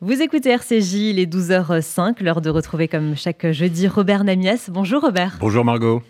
Vous 0.00 0.20
écoutez 0.20 0.50
RCJ, 0.50 0.94
il 0.94 1.18
est 1.20 1.32
12h05, 1.32 2.20
l'heure 2.20 2.40
de 2.40 2.50
retrouver 2.50 2.88
comme 2.88 3.14
chaque 3.14 3.52
jeudi 3.52 3.86
Robert 3.86 4.24
Namias. 4.24 4.68
Bonjour 4.68 5.00
Robert. 5.00 5.36
Bonjour 5.38 5.64
Margot. 5.64 6.02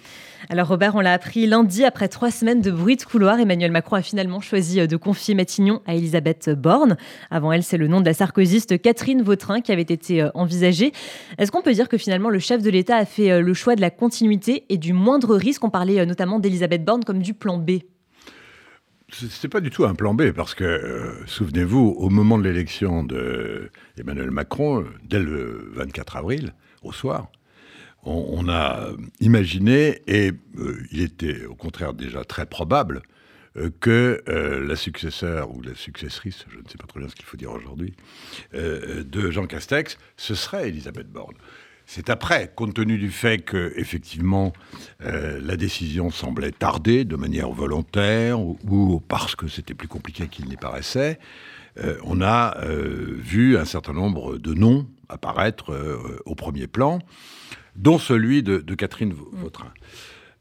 Alors 0.49 0.69
Robert, 0.69 0.95
on 0.95 1.01
l'a 1.01 1.13
appris 1.13 1.47
lundi, 1.47 1.85
après 1.85 2.09
trois 2.09 2.31
semaines 2.31 2.63
de 2.63 2.71
bruit 2.71 2.97
de 2.97 3.03
couloir, 3.03 3.39
Emmanuel 3.39 3.71
Macron 3.71 3.97
a 3.97 4.03
finalement 4.03 4.41
choisi 4.41 4.81
euh, 4.81 4.87
de 4.87 4.97
confier 4.97 5.35
Matignon 5.35 5.83
à 5.87 5.95
Elisabeth 5.97 6.49
Borne. 6.49 6.97
Avant 7.31 7.53
elle, 7.53 7.63
c'est 7.63 7.77
le 7.77 7.87
nom 7.87 8.01
de 8.01 8.07
la 8.07 8.15
sarkozyste 8.15 8.81
Catherine 8.81 9.21
Vautrin 9.21 9.61
qui 9.61 9.71
avait 9.71 9.83
été 9.83 10.23
euh, 10.23 10.31
envisagé. 10.33 10.93
Est-ce 11.37 11.53
qu'on 11.53 11.63
peut 11.63 11.75
dire 11.75 11.91
que 11.91 11.99
finalement 11.99 12.31
le 12.31 12.39
chef 12.39 12.63
de 12.63 12.71
l'État 12.71 12.97
a 12.97 13.05
fait 13.05 13.31
euh, 13.31 13.43
le 13.43 13.53
choix 13.53 13.77
de 13.77 13.83
la 13.83 13.91
continuité 13.91 14.65
et 14.71 14.79
du 14.79 14.95
moindre 14.95 15.37
risque? 15.37 15.63
On 15.63 15.71
parlait 15.71 16.07
notamment 16.07 16.39
d'Elisabeth 16.39 16.87
Borne 16.87 17.05
comme 17.05 17.21
du 17.21 17.35
plan 17.35 17.59
B. 17.59 17.81
C'est 19.13 19.49
pas 19.49 19.61
du 19.61 19.71
tout 19.71 19.85
un 19.85 19.95
plan 19.95 20.15
B, 20.15 20.33
parce 20.33 20.55
que, 20.55 20.65
euh, 20.65 21.27
souvenez-vous, 21.27 21.95
au 21.99 22.09
moment 22.09 22.39
de 22.39 22.45
l'élection 22.45 23.05
d'Emmanuel 23.05 24.31
Macron, 24.31 24.81
euh, 24.81 24.87
dès 25.05 25.21
le 25.21 25.71
24 25.75 26.17
avril, 26.17 26.55
au 26.83 26.93
soir, 26.93 27.31
on, 28.03 28.49
a 28.49 28.89
imaginé, 29.21 30.03
et 30.07 30.33
euh, 30.59 30.83
il 30.91 31.01
était 31.01 31.47
au 31.47 31.55
contraire 31.55 31.95
déjà 31.95 32.25
très 32.25 32.47
probable, 32.47 33.03
que 33.79 34.21
la 34.27 34.75
successeur 34.75 35.55
ou 35.55 35.63
la 35.63 35.77
successrice, 35.77 36.45
je 36.51 36.57
ne 36.59 36.69
sais 36.69 36.77
pas 36.77 36.89
très 36.89 36.99
bien 36.99 37.09
ce 37.09 37.15
qu'il 37.15 37.25
faut 37.25 37.37
dire 37.37 37.53
aujourd'hui, 37.53 37.95
de 38.53 39.31
Jean 39.31 39.47
Castex, 39.47 39.97
ce 40.17 40.35
serait 40.35 40.69
Elisabeth 40.71 41.09
Borne. 41.09 41.37
C'est 41.87 42.09
après, 42.09 42.51
compte 42.55 42.75
tenu 42.75 42.99
du 42.99 43.11
fait 43.11 43.39
que 43.39 43.73
effectivement 43.77 44.53
euh, 45.03 45.39
la 45.43 45.57
décision 45.57 46.11
semblait 46.11 46.51
tarder 46.51 47.05
de 47.05 47.17
manière 47.17 47.51
volontaire 47.51 48.41
ou, 48.41 49.01
parce 49.07 49.37
que 49.37 49.49
c'était 49.49 49.75
plus 49.75 49.89
compliqué 49.89 50.29
qu'il 50.29 50.47
n'y 50.47 50.57
paraissait, 50.57 51.19
euh, 51.79 51.99
on 52.05 52.23
a 52.23 52.59
euh, 52.63 53.17
vu 53.19 53.59
un 53.59 53.65
certain 53.65 53.93
nombre 53.93 54.39
de 54.39 54.55
noms 54.55 54.87
apparaître 55.11 55.77
au 56.25 56.35
premier 56.35 56.67
plan, 56.67 56.99
dont 57.77 57.99
celui 57.99 58.43
de, 58.43 58.59
de 58.59 58.75
Catherine 58.75 59.15
Vautrin. 59.33 59.73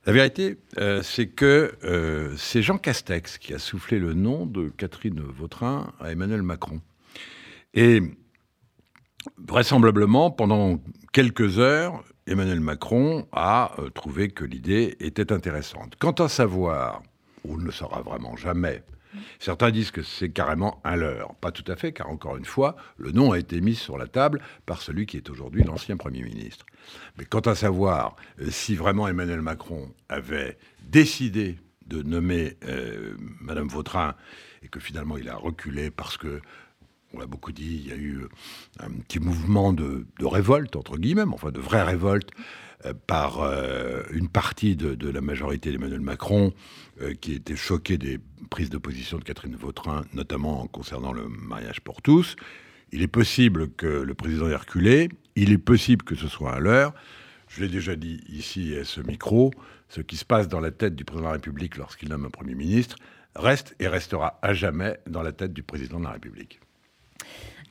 La 0.06 0.14
vérité, 0.14 0.58
c'est 1.04 1.28
que 1.28 1.74
c'est 2.38 2.62
Jean 2.64 2.78
Castex 2.78 3.38
qui 3.38 3.54
a 3.54 3.60
soufflé 3.60 4.00
le 4.00 4.14
nom 4.14 4.46
de 4.46 4.70
Catherine 4.70 5.22
Vautrin 5.22 5.92
à 6.00 6.12
Emmanuel 6.12 6.42
Macron. 6.44 6.80
Et 7.74 8.02
vraisemblablement, 9.38 10.32
pendant 10.32 10.80
quelques 11.12 11.60
heures, 11.60 12.04
Emmanuel 12.28 12.60
Macron 12.60 13.28
a 13.32 13.72
euh, 13.80 13.90
trouvé 13.90 14.30
que 14.30 14.46
l'idée 14.46 14.96
était 15.00 15.32
intéressante. 15.32 15.96
Quant 16.00 16.12
à 16.12 16.30
savoir, 16.30 17.04
on 17.48 17.58
ne 17.58 17.64
le 17.64 17.72
saura 17.72 18.02
vraiment 18.02 18.36
jamais, 18.36 18.84
Certains 19.40 19.72
disent 19.72 19.92
que 19.92 20.02
c'est 20.02 20.30
carrément 20.30 20.82
un 20.84 20.96
leurre. 20.96 21.36
Pas 21.36 21.52
tout 21.52 21.70
à 21.72 21.76
fait, 21.76 21.92
car 21.92 22.10
encore 22.10 22.38
une 22.38 22.46
fois, 22.46 22.76
le 22.98 23.12
nom 23.12 23.32
a 23.32 23.40
été 23.40 23.62
mis 23.62 23.76
sur 23.76 23.98
la 23.98 24.08
table 24.08 24.42
par 24.66 24.82
celui 24.82 25.06
qui 25.06 25.18
est 25.18 25.30
aujourd'hui 25.30 25.64
l'ancien 25.64 25.98
Premier 25.98 26.24
ministre. 26.24 26.66
Mais 27.18 27.26
quant 27.26 27.42
à 27.42 27.56
savoir 27.56 28.16
euh, 28.40 28.50
si 28.50 28.76
vraiment 28.76 29.08
Emmanuel 29.08 29.42
Macron 29.42 29.94
avait 30.10 30.58
décidé 30.82 31.58
de 31.88 32.02
nommer 32.02 32.58
euh, 32.66 33.16
Madame 33.42 33.68
Vautrin 33.68 34.16
et 34.64 34.68
que 34.68 34.80
finalement 34.80 35.18
il 35.18 35.30
a 35.30 35.36
reculé 35.36 35.92
parce 35.92 36.18
que 36.18 36.42
on 37.14 37.20
l'a 37.20 37.28
beaucoup 37.28 37.52
dit, 37.52 37.82
il 37.84 37.88
y 37.88 37.92
a 37.92 37.96
eu 37.96 38.22
euh, 38.22 38.30
un 38.80 38.90
petit 38.90 39.20
mouvement 39.20 39.74
de, 39.74 40.06
révolte, 40.22 40.76
entre 40.76 40.98
guillemets, 40.98 41.24
enfin 41.32 41.52
de 41.52 41.60
vraie 41.60 41.84
révolte, 41.84 42.30
euh, 42.86 42.94
par 43.08 43.42
euh, 43.42 44.04
une 44.12 44.28
partie 44.28 44.76
de, 44.76 45.10
la 45.10 45.22
majorité 45.22 45.72
d'Emmanuel 45.72 46.02
Macron, 46.02 46.54
qui 47.22 47.34
était 47.34 47.56
choquée 47.56 47.98
des 47.98 48.20
prises 48.50 48.70
de 48.70 48.78
position 48.78 49.18
de 49.18 49.24
Catherine 49.24 49.56
Vautrin, 49.56 50.04
notamment 50.14 50.68
concernant 50.68 51.12
le 51.12 51.28
mariage 51.28 51.82
pour 51.82 52.02
tous. 52.02 52.36
Il 52.92 53.02
est 53.02 53.08
possible 53.08 53.72
que 53.72 53.88
le 53.88 54.14
président 54.14 54.48
ait 54.48 54.56
reculé, 54.56 55.10
il 55.36 55.52
est 55.52 55.58
possible 55.58 56.06
que 56.06 56.16
ce 56.16 56.28
soit 56.28 56.54
à 56.54 56.60
l'heure. 56.60 56.94
Je 57.48 57.62
l'ai 57.62 57.68
déjà 57.68 57.96
dit 57.96 58.22
ici 58.30 58.76
à 58.76 58.84
ce 58.84 59.02
micro, 59.02 59.52
ce 59.90 60.02
qui 60.02 60.18
se 60.18 60.26
passe 60.26 60.48
dans 60.48 60.60
la 60.60 60.72
tête 60.72 60.96
du 60.96 61.04
président 61.04 61.24
de 61.24 61.30
la 61.30 61.34
République 61.34 61.78
lorsqu'il 61.78 62.10
nomme 62.10 62.26
un 62.26 62.30
Premier 62.30 62.56
ministre 62.56 62.98
reste 63.36 63.76
et 63.80 63.88
restera 63.88 64.40
à 64.42 64.54
jamais 64.54 65.00
dans 65.08 65.24
la 65.24 65.32
tête 65.32 65.54
du 65.54 65.64
président 65.64 66.00
de 66.00 66.06
la 66.06 66.12
République. 66.12 66.60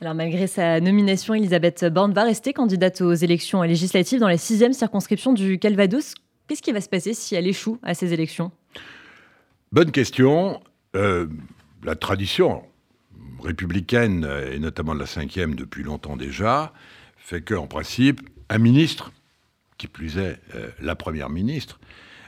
Alors 0.01 0.15
malgré 0.15 0.47
sa 0.47 0.81
nomination, 0.81 1.33
Elisabeth 1.33 1.85
Borne 1.85 2.13
va 2.13 2.23
rester 2.23 2.51
candidate 2.51 2.99
aux 3.01 3.13
élections 3.13 3.61
législatives 3.61 4.19
dans 4.19 4.27
la 4.27 4.37
sixième 4.37 4.73
circonscription 4.73 5.31
du 5.31 5.59
Calvados. 5.59 6.15
Qu'est-ce 6.47 6.61
qui 6.61 6.73
va 6.73 6.81
se 6.81 6.89
passer 6.89 7.13
si 7.13 7.35
elle 7.35 7.47
échoue 7.47 7.79
à 7.83 7.93
ces 7.93 8.11
élections? 8.11 8.51
Bonne 9.71 9.91
question. 9.91 10.61
Euh, 10.95 11.27
la 11.83 11.95
tradition 11.95 12.63
républicaine, 13.41 14.27
et 14.51 14.59
notamment 14.59 14.93
de 14.93 14.99
la 14.99 15.05
cinquième 15.05 15.55
depuis 15.55 15.83
longtemps 15.83 16.17
déjà, 16.17 16.73
fait 17.17 17.41
qu'en 17.41 17.67
principe, 17.67 18.21
un 18.49 18.57
ministre, 18.57 19.11
qui 19.77 19.87
plus 19.87 20.17
est 20.17 20.39
euh, 20.55 20.69
la 20.81 20.95
première 20.95 21.29
ministre, 21.29 21.79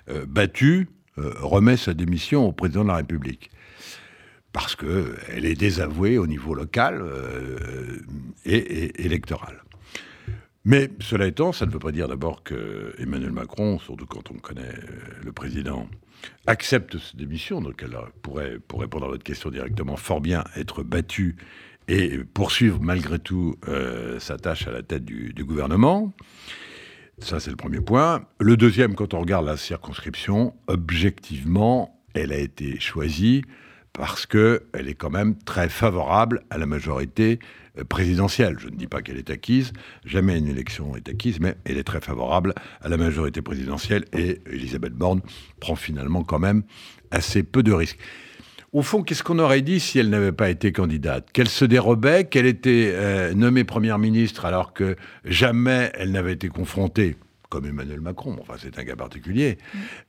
euh, 0.09 0.25
battue, 0.25 0.87
remet 1.17 1.77
sa 1.77 1.93
démission 1.93 2.45
au 2.45 2.51
président 2.51 2.83
de 2.83 2.89
la 2.89 2.97
République 2.97 3.49
parce 4.55 4.77
qu'elle 4.77 5.43
est 5.43 5.55
désavouée 5.55 6.17
au 6.17 6.27
niveau 6.27 6.55
local 6.55 7.01
euh, 7.01 7.99
et, 8.45 9.03
électoral. 9.05 9.61
Mais 10.63 10.89
cela 11.01 11.27
étant, 11.27 11.51
ça 11.51 11.65
ne 11.65 11.71
veut 11.71 11.79
pas 11.79 11.91
dire 11.91 12.07
d'abord 12.07 12.41
que 12.41 12.95
Emmanuel 12.97 13.33
Macron, 13.33 13.79
surtout 13.79 14.05
quand 14.05 14.31
on 14.31 14.35
connaît 14.35 14.61
euh, 14.61 15.23
le 15.25 15.33
président, 15.33 15.89
accepte 16.47 16.97
cette 16.97 17.17
démission, 17.17 17.59
donc 17.59 17.83
elle 17.83 17.97
pourrait, 18.21 18.57
pour 18.65 18.79
répondre 18.79 19.07
à 19.07 19.09
votre 19.09 19.25
question 19.25 19.49
directement, 19.49 19.97
fort 19.97 20.21
bien 20.21 20.45
être 20.55 20.83
battue 20.83 21.35
et 21.89 22.19
poursuivre 22.19 22.79
malgré 22.79 23.19
tout 23.19 23.55
euh, 23.67 24.21
sa 24.21 24.37
tâche 24.37 24.67
à 24.67 24.71
la 24.71 24.83
tête 24.83 25.03
du, 25.03 25.33
du 25.33 25.43
gouvernement. 25.43 26.13
Ça, 27.19 27.41
c'est 27.41 27.51
le 27.51 27.57
premier 27.57 27.81
point. 27.81 28.25
Le 28.39 28.55
deuxième, 28.55 28.95
quand 28.95 29.13
on 29.13 29.19
regarde 29.19 29.45
la 29.45 29.57
circonscription, 29.57 30.53
objectivement, 30.67 32.01
elle 32.13 32.31
a 32.31 32.37
été 32.37 32.79
choisie 32.79 33.43
parce 33.97 34.25
qu'elle 34.25 34.87
est 34.87 34.93
quand 34.93 35.09
même 35.09 35.35
très 35.37 35.69
favorable 35.69 36.43
à 36.49 36.57
la 36.57 36.65
majorité 36.65 37.39
euh, 37.77 37.83
présidentielle. 37.83 38.57
Je 38.59 38.67
ne 38.67 38.75
dis 38.75 38.87
pas 38.87 39.01
qu'elle 39.01 39.17
est 39.17 39.29
acquise, 39.29 39.73
jamais 40.05 40.37
une 40.37 40.47
élection 40.47 40.95
est 40.95 41.07
acquise, 41.09 41.39
mais 41.39 41.55
elle 41.65 41.77
est 41.77 41.83
très 41.83 42.01
favorable 42.01 42.53
à 42.81 42.89
la 42.89 42.97
majorité 42.97 43.41
présidentielle 43.41 44.05
et 44.13 44.41
Elisabeth 44.51 44.93
Borne 44.93 45.21
prend 45.59 45.75
finalement 45.75 46.23
quand 46.23 46.39
même 46.39 46.63
assez 47.11 47.43
peu 47.43 47.63
de 47.63 47.71
risques. 47.71 47.99
Au 48.73 48.81
fond, 48.81 49.03
qu'est-ce 49.03 49.23
qu'on 49.23 49.39
aurait 49.39 49.61
dit 49.61 49.79
si 49.79 49.99
elle 49.99 50.09
n'avait 50.09 50.33
pas 50.33 50.49
été 50.49 50.73
candidate? 50.73 51.31
Qu'elle 51.31 51.47
se 51.47 51.63
dérobait, 51.63 52.25
qu'elle 52.25 52.45
était 52.45 52.91
euh, 52.93 53.33
nommée 53.33 53.63
première 53.63 53.99
ministre 53.99 54.43
alors 54.43 54.73
que 54.73 54.97
jamais 55.23 55.91
elle 55.93 56.11
n'avait 56.11 56.33
été 56.33 56.49
confrontée 56.49 57.15
comme 57.49 57.65
Emmanuel 57.65 58.01
Macron, 58.01 58.35
enfin 58.41 58.55
c'est 58.57 58.77
un 58.77 58.83
cas 58.83 58.97
particulier, 58.97 59.57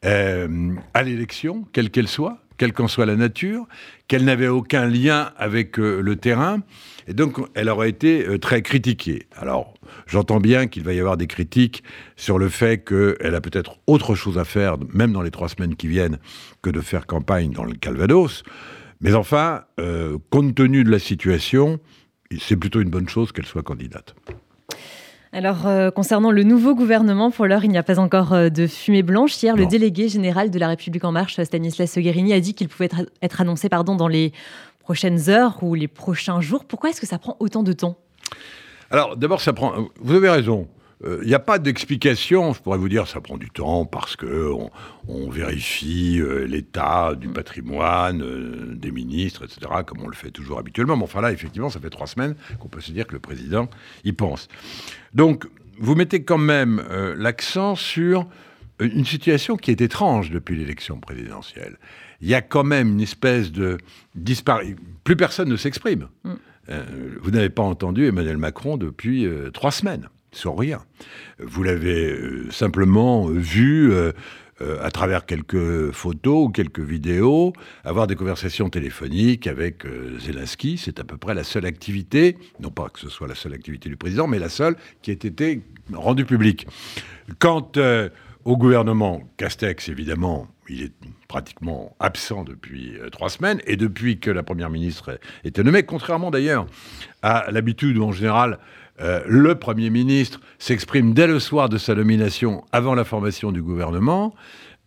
euh, 0.05 0.75
à 0.95 1.03
l'élection, 1.05 1.65
quelle 1.73 1.91
qu'elle 1.91 2.09
soit, 2.09 2.46
quelle 2.59 2.73
qu'en 2.73 2.89
soit 2.89 3.07
la 3.07 3.17
nature, 3.17 3.67
qu'elle 4.09 4.25
n'avait 4.25 4.49
aucun 4.49 4.87
lien 4.87 5.33
avec 5.37 5.79
euh, 5.79 6.01
le 6.01 6.17
terrain, 6.17 6.61
et 7.07 7.15
donc 7.15 7.39
elle 7.55 7.69
aurait 7.69 7.91
été 7.91 8.27
euh, 8.27 8.39
très 8.39 8.63
critiquée. 8.63 9.27
Alors, 9.37 9.75
j'entends 10.07 10.41
bien 10.41 10.67
qu'il 10.67 10.83
va 10.83 10.93
y 10.93 11.01
avoir 11.01 11.17
des 11.17 11.27
critiques 11.27 11.83
sur 12.17 12.39
le 12.39 12.49
fait 12.49 12.85
qu'elle 12.85 13.35
a 13.35 13.41
peut-être 13.41 13.79
autre 13.87 14.15
chose 14.15 14.39
à 14.39 14.45
faire, 14.45 14.77
même 14.93 15.13
dans 15.13 15.23
les 15.23 15.31
trois 15.31 15.49
semaines 15.49 15.77
qui 15.77 15.89
viennent, 15.89 16.19
que 16.63 16.71
de 16.71 16.81
faire 16.81 17.07
campagne 17.07 17.51
dans 17.51 17.65
le 17.65 17.75
Calvados. 17.75 18.43
Mais 19.01 19.15
enfin, 19.15 19.65
euh, 19.79 20.19
compte 20.31 20.55
tenu 20.55 20.85
de 20.85 20.91
la 20.91 20.99
situation, 20.99 21.79
c'est 22.39 22.57
plutôt 22.57 22.81
une 22.81 22.91
bonne 22.91 23.09
chose 23.09 23.33
qu'elle 23.33 23.47
soit 23.47 23.63
candidate. 23.63 24.15
Alors, 25.37 25.67
euh, 25.67 25.91
concernant 25.91 26.31
le 26.31 26.45
nouveau 26.45 26.75
gouvernement, 26.75 27.31
pour 27.31 27.45
l'heure, 27.45 27.63
il 27.63 27.69
n'y 27.69 27.77
a 27.77 27.83
pas 27.83 27.99
encore 27.99 28.33
euh, 28.33 28.49
de 28.49 28.67
fumée 28.67 29.03
blanche. 29.03 29.43
Hier, 29.43 29.55
le 29.55 29.67
délégué 29.67 30.09
général 30.09 30.51
de 30.51 30.59
La 30.59 30.69
République 30.69 31.05
En 31.05 31.13
Marche, 31.13 31.39
Stanislas 31.43 31.99
Guérini, 31.99 32.33
a 32.33 32.41
dit 32.41 32.55
qu'il 32.55 32.69
pouvait 32.69 32.89
être, 33.21 33.41
annoncé 33.43 33.69
pardon, 33.69 33.97
dans 33.97 34.09
les 34.09 34.33
prochaines 34.81 35.29
heures 35.29 35.59
ou 35.63 35.75
les 35.75 35.89
prochains 35.89 36.41
jours. 36.41 36.65
Pourquoi 36.65 36.89
est-ce 36.89 37.03
que 37.03 37.07
ça 37.07 37.19
prend 37.19 37.37
autant 37.39 37.63
de 37.63 37.75
temps? 37.75 37.99
Alors, 38.91 39.15
d'abord, 39.19 39.43
ça 39.43 39.53
prend. 39.53 39.75
Vous 40.01 40.15
avez 40.15 40.31
raison. 40.31 40.69
Il 41.03 41.09
euh, 41.09 41.25
n'y 41.25 41.35
a 41.35 41.39
pas 41.39 41.59
d'explication. 41.59 42.55
Je 42.55 42.63
pourrais 42.63 42.79
vous 42.79 42.89
dire 42.89 43.07
ça 43.07 43.21
prend 43.21 43.37
du 43.37 43.51
temps 43.51 43.85
parce 43.85 44.17
que 44.17 44.51
on, 45.09 45.29
vérifie 45.29 46.19
euh, 46.21 46.47
l'état 46.47 47.15
du 47.15 47.29
patrimoine 47.29 48.23
euh, 48.23 48.75
des 48.75 48.91
ministres, 48.91 49.45
etc., 49.45 49.83
comme 49.87 50.01
on 50.03 50.09
le 50.09 50.15
fait 50.15 50.31
toujours 50.31 50.59
habituellement. 50.59 50.97
Mais 50.97 51.05
enfin 51.05 51.21
là, 51.21 51.33
effectivement, 51.33 51.69
ça 51.69 51.81
fait 51.81 51.91
trois 51.91 52.07
semaines 52.07 52.35
qu'on 52.61 52.69
peut 52.69 52.81
se 52.81 52.93
dire 52.93 53.07
que 53.07 53.13
le 53.13 53.19
président 53.19 53.69
y 54.05 54.13
pense. 54.13 54.49
Donc, 55.13 55.47
vous 55.79 55.95
mettez 55.95 56.23
quand 56.23 56.39
même 56.39 56.83
l'accent 57.19 57.75
sur 57.75 58.27
une 58.81 59.05
situation 59.05 59.59
qui 59.59 59.71
est 59.71 59.83
étrange 59.83 60.31
depuis 60.31 60.57
l'élection 60.57 60.99
présidentielle. 60.99 61.77
Il 62.23 62.29
y 62.29 62.35
a 62.35 62.41
quand 62.41 62.65
même 62.65 62.93
une 62.93 63.03
espèce 63.03 63.53
de 63.53 63.77
disparition. 64.15 64.77
Plus 65.05 65.17
personne 65.17 65.51
ne 65.51 65.57
s'exprime. 65.57 66.09
Mm. 66.25 66.33
vous 67.21 67.31
n'avez 67.31 67.51
pas 67.51 67.63
entendu 67.63 68.07
Emmanuel 68.07 68.39
Macron 68.39 68.79
depuis 68.79 69.29
trois 69.53 69.71
semaines 69.71 70.09
sur 70.33 70.59
rien. 70.59 70.81
Vous 71.39 71.63
l'avez 71.63 72.13
euh, 72.13 72.51
simplement 72.51 73.27
vu 73.27 73.93
euh, 73.93 74.13
euh, 74.63 74.79
à 74.83 74.91
travers 74.91 75.27
quelques 75.27 75.91
photos 75.93 76.47
ou 76.47 76.49
quelques 76.49 76.81
vidéos, 76.81 77.53
avoir 77.85 78.07
des 78.07 78.17
conversations 78.17 78.71
téléphoniques 78.71 79.47
avec 79.47 79.85
euh, 79.85 80.19
Zelensky. 80.19 80.79
C'est 80.79 80.99
à 80.99 81.05
peu 81.05 81.19
près 81.19 81.35
la 81.35 81.45
seule 81.45 81.67
activité, 81.67 82.39
non 82.59 82.71
pas 82.71 82.89
que 82.89 82.99
ce 82.99 83.11
soit 83.11 83.29
la 83.29 83.35
seule 83.35 83.53
activité 83.53 83.91
du 83.91 83.99
président, 83.99 84.27
mais 84.27 84.39
la 84.39 84.49
seule 84.49 84.77
qui 85.03 85.11
ait 85.11 85.15
été 85.15 85.61
rendue 85.93 86.25
publique. 86.25 86.67
Quant 87.39 87.71
euh, 87.77 88.09
au 88.47 88.57
gouvernement, 88.57 89.29
Castex, 89.37 89.91
évidemment, 89.91 90.49
il 90.71 90.85
est 90.85 90.93
pratiquement 91.29 91.95
absent 92.01 92.45
depuis 92.45 92.95
trois 93.13 93.29
semaines, 93.29 93.61
et 93.67 93.77
depuis 93.77 94.21
que 94.21 94.31
la 94.31 94.43
Première 94.43 94.71
ministre 94.71 95.21
était 95.45 95.65
nommée, 95.65 95.83
contrairement 95.83 96.31
d'ailleurs 96.31 96.67
à 97.21 97.51
l'habitude 97.51 97.99
en 97.99 98.13
général 98.13 98.59
euh, 99.01 99.21
le 99.27 99.55
Premier 99.55 99.91
ministre 99.91 100.41
s'exprime 100.59 101.13
dès 101.13 101.27
le 101.27 101.39
soir 101.39 101.69
de 101.69 101.79
sa 101.79 101.95
nomination, 101.95 102.65
avant 102.73 102.95
la 102.95 103.05
formation 103.05 103.53
du 103.53 103.63
gouvernement, 103.63 104.35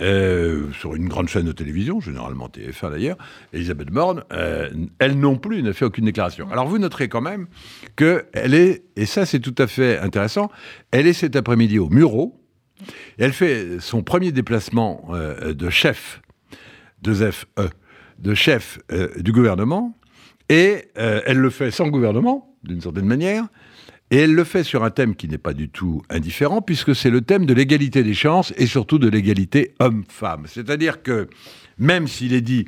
euh, 0.02 0.72
sur 0.80 0.96
une 0.96 1.10
grande 1.10 1.28
chaîne 1.28 1.46
de 1.46 1.52
télévision, 1.52 2.00
généralement 2.00 2.48
TF1 2.48 2.92
d'ailleurs, 2.92 3.18
Elisabeth 3.54 3.90
Borne, 3.90 4.24
euh, 4.32 4.70
elle 4.98 5.20
non 5.20 5.36
plus 5.36 5.62
n'a 5.62 5.74
fait 5.74 5.86
aucune 5.86 6.06
déclaration. 6.06 6.50
Alors 6.52 6.68
vous 6.68 6.80
noterez 6.80 7.10
quand 7.10 7.22
même 7.22 7.48
qu'elle 7.98 8.54
est, 8.54 8.84
et 8.96 9.06
ça 9.06 9.26
c'est 9.26 9.40
tout 9.40 9.56
à 9.58 9.68
fait 9.68 10.00
intéressant, 10.00 10.50
elle 10.92 11.06
est 11.06 11.14
cet 11.14 11.36
après-midi 11.36 11.80
au 11.80 11.90
Muro, 11.90 12.42
elle 13.18 13.34
fait 13.34 13.80
son 13.82 14.02
premier 14.02 14.32
déplacement 14.32 15.10
de 15.44 15.70
chef, 15.70 16.22
de 17.02 17.14
ZEF, 17.14 17.46
de 18.20 18.34
chef 18.34 18.80
du 19.18 19.34
gouvernement, 19.34 19.98
et 20.48 20.86
elle 20.96 21.40
le 21.40 21.50
fait 21.50 21.72
sans 21.72 21.90
gouvernement, 21.90 22.56
d'une 22.64 22.80
certaine 22.80 23.06
manière, 23.06 23.50
et 24.12 24.18
elle 24.18 24.34
le 24.34 24.44
fait 24.44 24.64
sur 24.64 24.84
un 24.84 24.90
thème 24.90 25.16
qui 25.16 25.28
n'est 25.28 25.38
pas 25.38 25.54
du 25.54 25.70
tout 25.70 26.02
indifférent, 26.10 26.62
puisque 26.62 26.96
c'est 26.96 27.10
le 27.10 27.22
thème 27.22 27.46
de 27.46 27.54
l'égalité 27.54 28.04
des 28.04 28.14
chances 28.14 28.54
et 28.58 28.66
surtout 28.66 29.00
de 29.00 29.10
l'égalité 29.10 29.74
homme-femme. 29.80 30.46
C'est-à-dire 30.48 31.04
que 31.04 31.30
même 31.78 32.08
s'il 32.08 32.34
est 32.34 32.42
dit, 32.42 32.66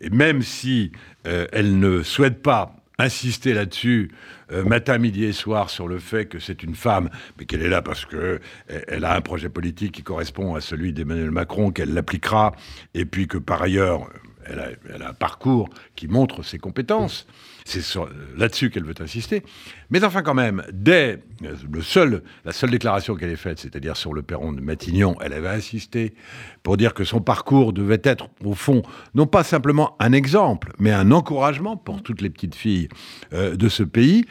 et 0.00 0.10
même 0.10 0.42
si 0.42 0.92
euh, 1.26 1.46
elle 1.52 1.78
ne 1.78 2.02
souhaite 2.02 2.42
pas 2.42 2.76
insister 2.98 3.54
là-dessus 3.54 4.10
euh, 4.52 4.64
matin, 4.64 4.98
midi 4.98 5.24
et 5.24 5.32
soir 5.32 5.70
sur 5.70 5.88
le 5.88 5.98
fait 5.98 6.26
que 6.26 6.38
c'est 6.38 6.62
une 6.62 6.74
femme, 6.74 7.08
mais 7.38 7.46
qu'elle 7.46 7.62
est 7.62 7.68
là 7.68 7.82
parce 7.82 8.04
que 8.04 8.40
elle 8.68 9.04
a 9.04 9.16
un 9.16 9.20
projet 9.20 9.48
politique 9.48 9.92
qui 9.92 10.02
correspond 10.02 10.54
à 10.54 10.60
celui 10.60 10.92
d'Emmanuel 10.92 11.30
Macron, 11.30 11.70
qu'elle 11.70 11.94
l'appliquera, 11.94 12.52
et 12.94 13.04
puis 13.04 13.26
que 13.26 13.38
par 13.38 13.62
ailleurs 13.62 14.08
elle 14.46 15.02
a, 15.02 15.08
un 15.08 15.12
parcours 15.12 15.68
qui 15.96 16.08
montre 16.08 16.42
ses 16.42 16.58
compétences. 16.58 17.26
C'est 17.64 17.82
là-dessus 18.36 18.70
qu'elle 18.70 18.84
veut 18.84 18.94
insister. 19.00 19.42
Mais 19.90 20.02
enfin, 20.04 20.22
quand 20.22 20.34
même, 20.34 20.64
dès 20.72 21.22
seul, 21.80 22.22
la 22.44 22.52
seule 22.52 22.70
déclaration 22.70 23.14
qu'elle 23.14 23.30
ait 23.30 23.36
faite, 23.36 23.60
c'est-à-dire 23.60 23.96
sur 23.96 24.12
le 24.14 24.22
perron 24.22 24.52
de 24.52 24.60
Matignon, 24.60 25.16
elle 25.20 25.32
avait 25.32 25.48
insisté 25.48 26.14
pour 26.62 26.76
dire 26.76 26.92
que 26.92 27.04
son 27.04 27.20
parcours 27.20 27.72
devait 27.72 28.00
être, 28.02 28.28
au 28.44 28.54
fond, 28.54 28.82
non 29.14 29.26
pas 29.26 29.44
simplement 29.44 29.96
un 30.00 30.12
exemple, 30.12 30.72
mais 30.78 30.90
un 30.90 31.12
encouragement 31.12 31.76
pour 31.76 32.02
toutes 32.02 32.20
les 32.20 32.30
petites 32.30 32.56
filles 32.56 32.88
euh, 33.32 33.54
de 33.54 33.68
ce 33.68 33.84
pays. 33.84 34.24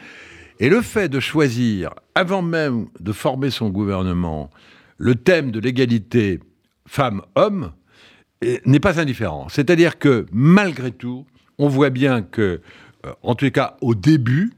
Et 0.60 0.68
le 0.68 0.82
fait 0.82 1.08
de 1.08 1.18
choisir, 1.18 1.90
avant 2.14 2.42
même 2.42 2.86
de 3.00 3.12
former 3.12 3.50
son 3.50 3.70
gouvernement, 3.70 4.50
le 4.98 5.14
thème 5.14 5.50
de 5.50 5.58
l'égalité 5.58 6.38
femmes-hommes, 6.86 7.72
n'est 8.66 8.80
pas 8.80 9.00
indifférent. 9.00 9.48
C'est-à-dire 9.48 9.98
que 9.98 10.26
malgré 10.32 10.90
tout, 10.90 11.26
on 11.58 11.68
voit 11.68 11.90
bien 11.90 12.22
que, 12.22 12.60
euh, 13.06 13.12
en 13.22 13.36
les 13.40 13.50
cas 13.50 13.76
au 13.80 13.94
début, 13.94 14.52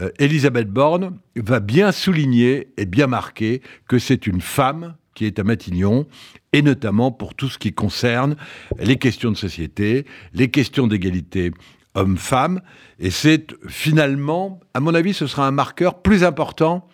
euh, 0.00 0.10
Elisabeth 0.18 0.68
Borne 0.68 1.18
va 1.36 1.60
bien 1.60 1.92
souligner 1.92 2.68
et 2.76 2.84
bien 2.84 3.06
marquer 3.06 3.62
que 3.88 3.98
c'est 3.98 4.26
une 4.26 4.40
femme 4.40 4.94
qui 5.14 5.24
est 5.24 5.38
à 5.38 5.44
Matignon, 5.44 6.06
et 6.52 6.60
notamment 6.60 7.10
pour 7.10 7.34
tout 7.34 7.48
ce 7.48 7.58
qui 7.58 7.72
concerne 7.72 8.36
les 8.78 8.96
questions 8.96 9.30
de 9.30 9.36
société, 9.36 10.04
les 10.34 10.50
questions 10.50 10.86
d'égalité 10.86 11.52
homme-femme. 11.94 12.60
Et 12.98 13.10
c'est 13.10 13.56
finalement, 13.66 14.60
à 14.74 14.80
mon 14.80 14.94
avis, 14.94 15.14
ce 15.14 15.26
sera 15.26 15.46
un 15.46 15.52
marqueur 15.52 16.02
plus 16.02 16.22
important 16.22 16.86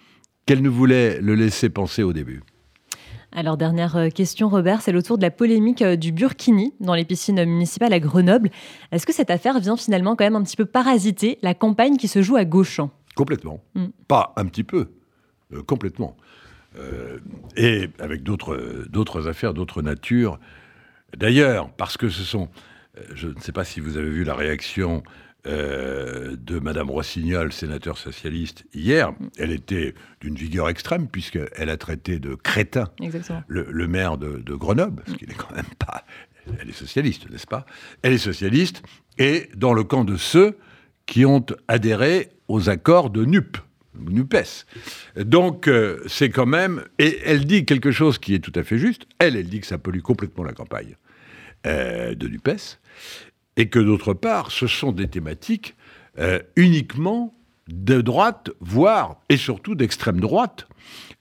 qu'elle 0.46 0.62
ne 0.62 0.68
voulait 0.68 1.20
le 1.20 1.34
laisser 1.34 1.68
penser 1.68 2.04
au 2.04 2.12
début. 2.12 2.42
Alors, 3.34 3.56
dernière 3.56 3.96
euh, 3.96 4.08
question, 4.10 4.50
Robert, 4.50 4.82
c'est 4.82 4.94
autour 4.94 5.16
de 5.16 5.22
la 5.22 5.30
polémique 5.30 5.80
euh, 5.80 5.96
du 5.96 6.12
Burkini 6.12 6.74
dans 6.80 6.94
les 6.94 7.04
piscines 7.04 7.42
municipales 7.44 7.92
à 7.94 7.98
Grenoble. 7.98 8.50
Est-ce 8.90 9.06
que 9.06 9.12
cette 9.12 9.30
affaire 9.30 9.58
vient 9.58 9.76
finalement 9.76 10.16
quand 10.16 10.24
même 10.24 10.36
un 10.36 10.42
petit 10.42 10.56
peu 10.56 10.66
parasiter 10.66 11.38
la 11.40 11.54
campagne 11.54 11.96
qui 11.96 12.08
se 12.08 12.20
joue 12.20 12.36
à 12.36 12.44
Gauchamp 12.44 12.90
Complètement. 13.14 13.62
Mm. 13.74 13.86
Pas 14.06 14.34
un 14.36 14.44
petit 14.44 14.64
peu, 14.64 14.90
euh, 15.54 15.62
complètement. 15.62 16.16
et 17.56 17.90
avec 17.98 18.22
d'autres 18.22 19.28
affaires, 19.28 19.52
d'autres 19.52 19.82
natures. 19.82 20.38
D'ailleurs, 21.16 21.70
parce 21.70 21.98
que 21.98 22.08
ce 22.08 22.22
sont. 22.22 22.48
Je 23.14 23.28
ne 23.28 23.40
sais 23.40 23.52
pas 23.52 23.64
si 23.64 23.80
vous 23.80 23.98
avez 23.98 24.08
vu 24.08 24.24
la 24.24 24.34
réaction 24.34 25.02
euh, 25.44 26.36
de 26.36 26.60
Madame 26.60 26.88
Rossignol, 26.88 27.52
sénateur 27.52 27.98
socialiste, 27.98 28.64
hier, 28.74 29.12
elle 29.38 29.50
était 29.50 29.94
d'une 30.20 30.36
vigueur 30.36 30.68
extrême, 30.68 31.08
puisqu'elle 31.08 31.68
a 31.68 31.76
traité 31.76 32.20
de 32.20 32.36
crétin 32.36 32.84
le, 33.48 33.88
maire 33.88 34.18
de, 34.18 34.54
Grenoble, 34.54 35.02
ce 35.08 35.14
qui 35.14 35.26
n'est 35.26 35.34
quand 35.34 35.52
même 35.52 35.64
pas. 35.80 36.04
Elle 36.60 36.68
est 36.68 36.72
socialiste, 36.72 37.28
n'est-ce 37.28 37.48
pas? 37.48 37.66
Elle 38.02 38.12
est 38.12 38.18
socialiste, 38.18 38.82
et 39.18 39.48
dans 39.56 39.72
le 39.72 39.82
camp 39.82 40.04
de 40.04 40.16
ceux 40.16 40.56
qui 41.06 41.24
ont 41.24 41.44
adhéré 41.66 42.30
aux 42.46 42.68
accords 42.68 43.10
de 43.10 43.24
NUP. 43.24 43.56
NUPES. 43.98 44.66
Donc, 45.16 45.68
euh, 45.68 46.02
c'est 46.06 46.30
quand 46.30 46.46
même. 46.46 46.84
Et 46.98 47.18
elle 47.24 47.44
dit 47.44 47.66
quelque 47.66 47.90
chose 47.90 48.18
qui 48.18 48.34
est 48.34 48.38
tout 48.38 48.52
à 48.54 48.62
fait 48.62 48.78
juste. 48.78 49.06
Elle, 49.18 49.36
elle 49.36 49.48
dit 49.48 49.60
que 49.60 49.66
ça 49.66 49.76
pollue 49.76 50.00
complètement 50.00 50.44
la 50.44 50.52
campagne 50.52 50.96
euh, 51.66 52.14
de 52.14 52.28
NUPES 52.28 52.78
et 53.56 53.68
que 53.68 53.78
d'autre 53.78 54.14
part, 54.14 54.50
ce 54.50 54.66
sont 54.66 54.92
des 54.92 55.08
thématiques 55.08 55.76
euh, 56.18 56.40
uniquement 56.56 57.34
de 57.68 58.00
droite, 58.00 58.50
voire 58.60 59.20
et 59.28 59.36
surtout 59.36 59.74
d'extrême 59.74 60.20
droite, 60.20 60.68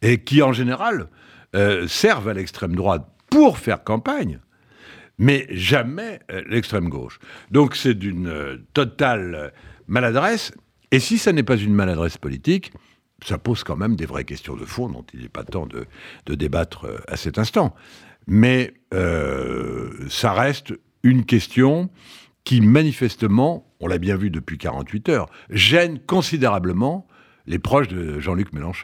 et 0.01 0.24
qui 0.24 0.42
en 0.42 0.54
général 0.54 1.07
euh, 1.56 1.88
servent 1.88 2.30
à 2.30 2.33
l'extrême 2.33 2.75
droite 2.75 3.07
pour 3.30 3.57
faire 3.57 3.83
campagne, 3.83 4.39
mais 5.18 5.48
jamais 5.50 6.19
euh, 6.31 6.42
l'extrême 6.50 6.89
gauche. 6.89 7.19
Donc 7.51 7.75
c'est 7.75 7.94
d'une 7.94 8.60
totale 8.74 9.54
maladresse, 9.88 10.51
et 10.92 11.00
si 11.00 11.18
ça 11.18 11.31
n'est 11.31 11.44
pas 11.44 11.57
une 11.57 11.74
maladresse 11.74 12.18
politique, 12.18 12.74
ça 13.24 13.38
pose 13.38 13.63
quand 13.63 13.78
même 13.78 13.95
des 13.95 14.06
vraies 14.06 14.25
questions 14.25 14.56
de 14.56 14.66
fond 14.66 14.89
dont 14.89 15.06
il 15.13 15.22
n'est 15.22 15.30
pas 15.30 15.44
temps 15.44 15.68
de, 15.68 15.86
de, 16.25 16.36
débattre 16.36 16.88
à 17.07 17.16
cet 17.18 17.38
instant. 17.38 17.75
Mais 18.25 18.74
ça 20.10 20.33
reste 20.33 20.74
une 21.03 21.25
question 21.25 21.89
qui 22.44 22.62
manifestement, 22.62 23.68
on 23.80 23.88
l'a 23.88 23.98
bien 23.98 24.15
vu 24.15 24.30
depuis 24.30 24.57
48 24.57 25.09
heures, 25.09 25.30
gêne 25.50 26.00
considérablement 26.00 27.07
les 27.45 27.59
proches 27.59 27.88
de 27.88 28.19
Jean-Luc 28.19 28.53
Mélenchon. 28.53 28.80